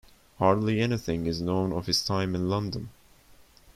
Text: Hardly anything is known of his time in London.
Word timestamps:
Hardly 0.39 0.81
anything 0.81 1.27
is 1.27 1.43
known 1.43 1.71
of 1.71 1.85
his 1.85 2.03
time 2.03 2.33
in 2.33 2.49
London. 2.49 2.89